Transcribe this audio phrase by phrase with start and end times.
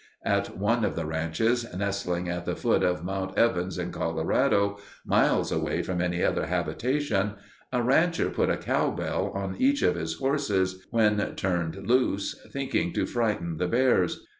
[0.25, 5.51] At one of the ranches nestling at the foot of Mount Evans in Colorado, miles
[5.51, 7.35] away from any other habitation,
[7.71, 12.93] a rancher put a cow bell on each of his horses when turned loose, thinking
[12.93, 14.25] to frighten the bears.